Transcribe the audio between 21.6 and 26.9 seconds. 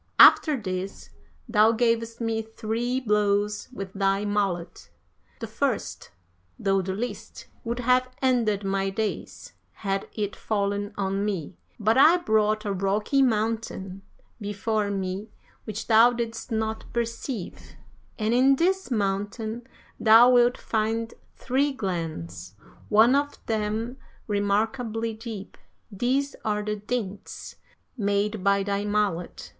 glens, one of them remarkably deep. These are the